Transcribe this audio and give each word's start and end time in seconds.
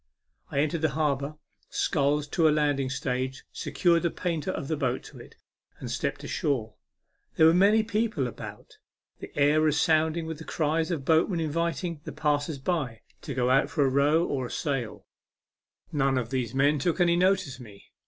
I 0.49 0.57
entered 0.61 0.81
the 0.81 0.89
harbour, 0.97 1.35
sculled 1.69 2.31
to 2.31 2.49
a 2.49 2.49
landing 2.49 2.89
stage, 2.89 3.43
secured 3.53 4.01
the 4.01 4.09
painter 4.09 4.49
of 4.49 4.67
the 4.67 4.75
boat 4.75 5.03
to 5.03 5.19
it, 5.19 5.35
and 5.77 5.91
stepped 5.91 6.23
ashore. 6.23 6.73
There 7.35 7.45
were 7.45 7.53
many 7.53 7.83
people 7.83 8.25
about; 8.25 8.79
the 9.19 9.31
air 9.37 9.61
resounded 9.61 10.25
with 10.25 10.39
the 10.39 10.43
cries 10.43 10.89
of 10.89 11.05
boatmen 11.05 11.39
inviting 11.39 12.01
the 12.03 12.13
passers 12.13 12.57
by 12.57 13.01
to 13.21 13.35
go 13.35 13.51
out 13.51 13.69
for 13.69 13.85
a 13.85 13.89
row 13.91 14.23
or 14.25 14.47
a 14.47 14.49
sail. 14.49 15.05
92 15.91 15.91
A 15.91 15.91
MEMORABLE 15.91 15.91
SWIM. 15.91 15.97
None 15.99 16.17
of 16.17 16.29
these 16.31 16.55
men 16.55 16.79
took 16.79 16.99
any 16.99 17.15
notice 17.15 17.55
of 17.57 17.61
me. 17.61 17.91